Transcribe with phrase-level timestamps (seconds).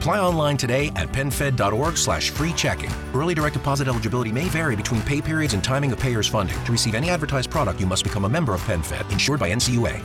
[0.00, 2.90] Apply online today at penfed.org slash free checking.
[3.12, 6.56] Early direct deposit eligibility may vary between pay periods and timing of payer's funding.
[6.64, 10.00] To receive any advertised product, you must become a member of PenFed, insured by NCUA.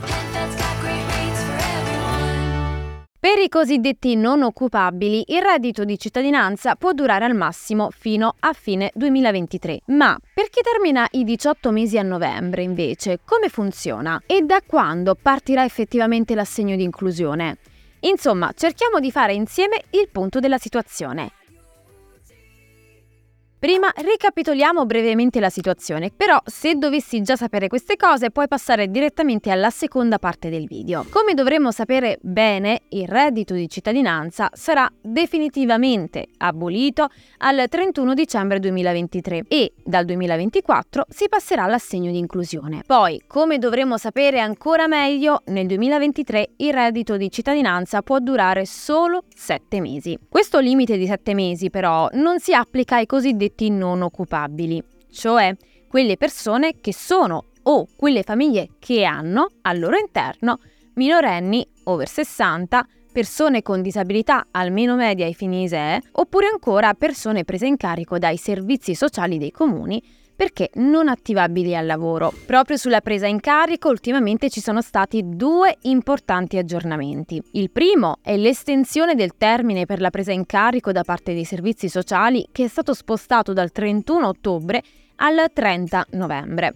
[3.18, 8.52] Per i cosiddetti non occupabili, il reddito di cittadinanza può durare al massimo fino a
[8.52, 9.80] fine 2023.
[9.86, 14.22] Ma per chi termina i 18 mesi a novembre, invece, come funziona?
[14.26, 17.56] E da quando partirà effettivamente l'assegno di inclusione?
[18.06, 21.32] Insomma, cerchiamo di fare insieme il punto della situazione.
[23.58, 29.50] Prima ricapitoliamo brevemente la situazione, però se dovessi già sapere queste cose puoi passare direttamente
[29.50, 31.06] alla seconda parte del video.
[31.08, 39.44] Come dovremmo sapere bene, il reddito di cittadinanza sarà definitivamente abolito al 31 dicembre 2023
[39.48, 42.82] e dal 2024 si passerà all'assegno di inclusione.
[42.86, 49.22] Poi, come dovremmo sapere ancora meglio, nel 2023 il reddito di cittadinanza può durare solo
[49.34, 50.18] 7 mesi.
[50.28, 55.54] Questo limite di 7 mesi però non si applica ai cosiddetti non occupabili, cioè
[55.88, 60.58] quelle persone che sono o quelle famiglie che hanno al loro interno
[60.94, 67.66] minorenni over 60, persone con disabilità almeno media ai fini ISEE, oppure ancora persone prese
[67.66, 70.02] in carico dai servizi sociali dei comuni
[70.36, 72.32] perché non attivabili al lavoro.
[72.44, 77.42] Proprio sulla presa in carico ultimamente ci sono stati due importanti aggiornamenti.
[77.52, 81.88] Il primo è l'estensione del termine per la presa in carico da parte dei servizi
[81.88, 84.82] sociali che è stato spostato dal 31 ottobre
[85.16, 86.74] al 30 novembre.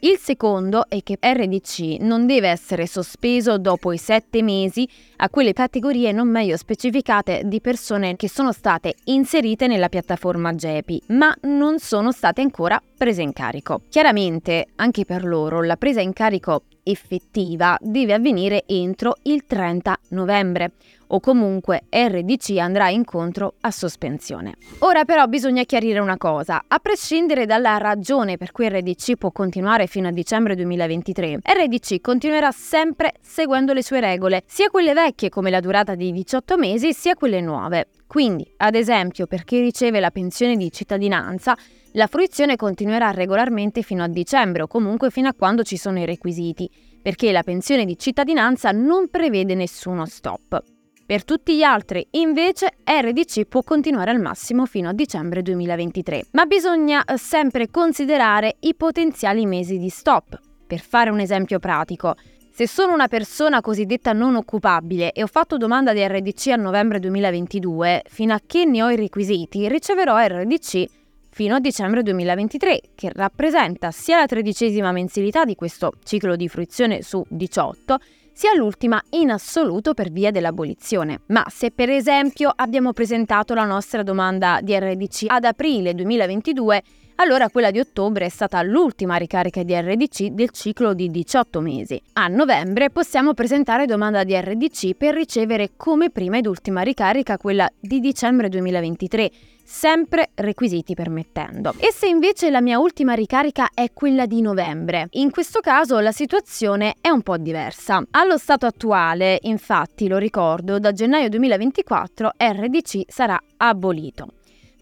[0.00, 5.52] Il secondo è che RDC non deve essere sospeso dopo i sette mesi a quelle
[5.52, 11.78] categorie non meglio specificate di persone che sono state inserite nella piattaforma GEPI, ma non
[11.78, 13.82] sono state ancora prese in carico.
[13.88, 20.72] Chiaramente, anche per loro, la presa in carico effettiva deve avvenire entro il 30 novembre
[21.08, 24.54] o comunque RDC andrà incontro a sospensione.
[24.80, 29.86] Ora però bisogna chiarire una cosa, a prescindere dalla ragione per cui RDC può continuare
[29.86, 35.50] fino a dicembre 2023, RDC continuerà sempre seguendo le sue regole, sia quelle vecchie come
[35.50, 37.88] la durata di 18 mesi, sia quelle nuove.
[38.06, 41.56] Quindi, ad esempio, per chi riceve la pensione di cittadinanza,
[41.92, 46.04] la fruizione continuerà regolarmente fino a dicembre o comunque fino a quando ci sono i
[46.04, 50.62] requisiti, perché la pensione di cittadinanza non prevede nessuno stop.
[51.06, 56.46] Per tutti gli altri, invece, RDC può continuare al massimo fino a dicembre 2023, ma
[56.46, 60.36] bisogna eh, sempre considerare i potenziali mesi di stop.
[60.66, 62.16] Per fare un esempio pratico,
[62.56, 66.98] se sono una persona cosiddetta non occupabile e ho fatto domanda di RDC a novembre
[67.00, 70.84] 2022, fino a che ne ho i requisiti, riceverò RDC
[71.28, 77.02] fino a dicembre 2023, che rappresenta sia la tredicesima mensilità di questo ciclo di fruizione
[77.02, 77.98] su 18,
[78.32, 81.24] sia l'ultima in assoluto per via dell'abolizione.
[81.26, 86.82] Ma se per esempio abbiamo presentato la nostra domanda di RDC ad aprile 2022,
[87.16, 92.00] allora quella di ottobre è stata l'ultima ricarica di RDC del ciclo di 18 mesi.
[92.14, 97.70] A novembre possiamo presentare domanda di RDC per ricevere come prima ed ultima ricarica quella
[97.78, 99.30] di dicembre 2023
[99.66, 101.74] sempre requisiti permettendo.
[101.78, 105.08] E se invece la mia ultima ricarica è quella di novembre?
[105.12, 108.02] In questo caso la situazione è un po' diversa.
[108.12, 114.35] Allo stato attuale, infatti, lo ricordo, da gennaio 2024 RDC sarà abolito.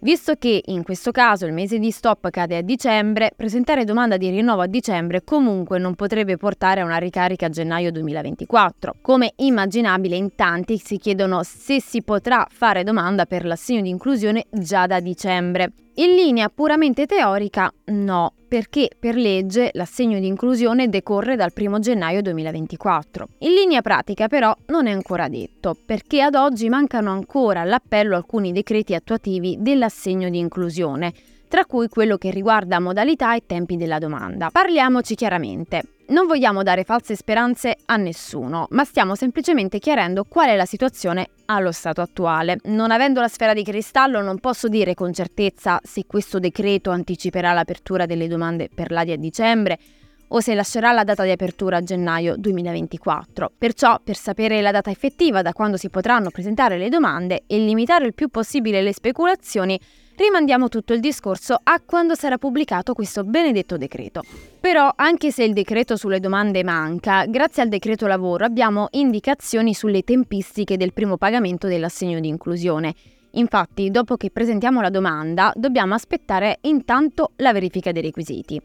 [0.04, 4.28] Visto che in questo caso il mese di stop cade a dicembre, presentare domanda di
[4.28, 8.96] rinnovo a dicembre comunque non potrebbe portare a una ricarica a gennaio 2024.
[9.00, 14.44] Come immaginabile in tanti si chiedono se si potrà fare domanda per l'assegno di inclusione
[14.50, 15.72] già da dicembre.
[15.96, 22.20] In linea puramente teorica no, perché per legge l'assegno di inclusione decorre dal 1 gennaio
[22.20, 23.28] 2024.
[23.38, 28.50] In linea pratica però non è ancora detto, perché ad oggi mancano ancora all'appello alcuni
[28.50, 31.12] decreti attuativi dell'assegno di inclusione,
[31.54, 34.50] tra cui quello che riguarda modalità e tempi della domanda.
[34.50, 35.82] Parliamoci chiaramente.
[36.08, 41.28] Non vogliamo dare false speranze a nessuno, ma stiamo semplicemente chiarendo qual è la situazione
[41.44, 42.58] allo stato attuale.
[42.64, 47.52] Non avendo la sfera di cristallo non posso dire con certezza se questo decreto anticiperà
[47.52, 49.78] l'apertura delle domande per l'ADI a dicembre
[50.26, 53.52] o se lascerà la data di apertura a gennaio 2024.
[53.56, 58.06] Perciò, per sapere la data effettiva da quando si potranno presentare le domande e limitare
[58.06, 59.78] il più possibile le speculazioni,
[60.16, 64.22] rimandiamo tutto il discorso a quando sarà pubblicato questo benedetto decreto.
[64.60, 70.02] Però, anche se il decreto sulle domande manca, grazie al decreto lavoro abbiamo indicazioni sulle
[70.02, 72.94] tempistiche del primo pagamento dell'assegno di inclusione.
[73.32, 78.60] Infatti, dopo che presentiamo la domanda, dobbiamo aspettare intanto la verifica dei requisiti.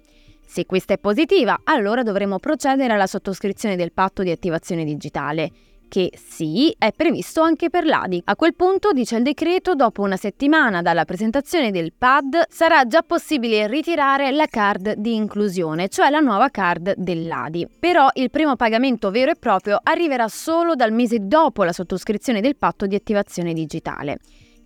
[0.45, 5.51] Se questa è positiva, allora dovremo procedere alla sottoscrizione del patto di attivazione digitale
[5.89, 8.21] che sì, è previsto anche per l'ADI.
[8.25, 13.01] A quel punto, dice il decreto, dopo una settimana dalla presentazione del PAD sarà già
[13.01, 17.67] possibile ritirare la card di inclusione, cioè la nuova card dell'ADI.
[17.79, 22.55] Però il primo pagamento vero e proprio arriverà solo dal mese dopo la sottoscrizione del
[22.55, 24.19] patto di attivazione digitale.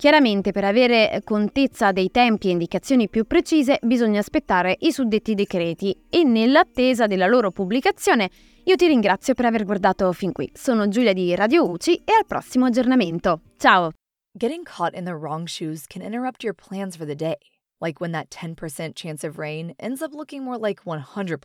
[0.04, 5.98] Chiaramente per avere contezza dei tempi e indicazioni più precise bisogna aspettare i suddetti decreti
[6.10, 8.28] e nell'attesa della loro pubblicazione
[8.64, 10.50] io ti ringrazio per aver guardato fin qui.
[10.52, 13.40] Sono Giulia di Radio UCI e al prossimo aggiornamento.
[13.56, 13.92] Ciao!
[14.36, 17.38] Getting caught in the wrong shoes can interrupt your plans for the day.
[17.80, 21.38] Like when that 10% chance of rain ends up looking more like 100%.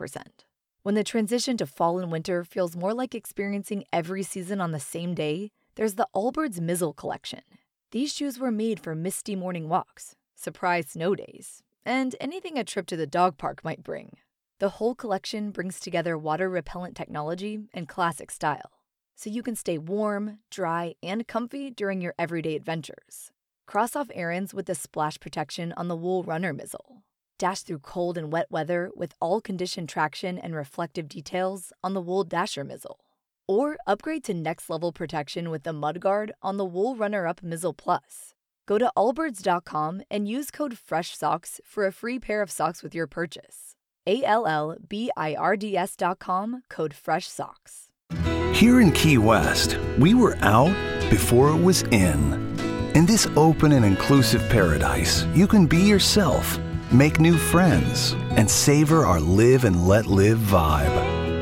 [0.83, 4.81] When the transition to fall and winter feels more like experiencing every season on the
[4.81, 7.39] same day, there's the Allbirds Mizzle Collection.
[7.91, 12.85] These shoes were made for misty morning walks, surprise snow days, and anything a trip
[12.87, 14.17] to the dog park might bring.
[14.59, 18.83] The whole collection brings together water repellent technology and classic style,
[19.15, 23.31] so you can stay warm, dry, and comfy during your everyday adventures.
[23.65, 27.01] Cross off errands with the splash protection on the Wool Runner Mizzle.
[27.39, 32.01] Dash through cold and wet weather with all condition traction and reflective details on the
[32.01, 32.99] Wool Dasher Mizzle.
[33.49, 37.73] Or upgrade to next level protection with the Mudguard on the Wool Runner Up Mizzle
[37.73, 38.35] Plus.
[38.67, 43.07] Go to allbirds.com and use code FRESHSOCKS for a free pair of socks with your
[43.07, 43.75] purchase.
[44.05, 47.87] A L L B I R D S dot com, code Fresh Socks.
[48.53, 50.75] Here in Key West, we were out
[51.09, 52.33] before it was in.
[52.93, 56.59] In this open and inclusive paradise, you can be yourself,
[56.91, 61.18] make new friends, and savor our live and let live vibe.